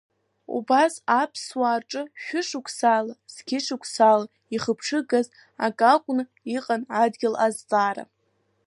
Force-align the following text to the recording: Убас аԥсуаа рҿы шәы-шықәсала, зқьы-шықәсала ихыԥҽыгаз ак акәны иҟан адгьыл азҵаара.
Убас 0.57 0.93
аԥсуаа 1.21 1.79
рҿы 1.81 2.03
шәы-шықәсала, 2.23 3.13
зқьы-шықәсала 3.33 4.25
ихыԥҽыгаз 4.55 5.27
ак 5.65 5.79
акәны 5.93 6.23
иҟан 6.55 6.81
адгьыл 7.03 7.35
азҵаара. 7.45 8.03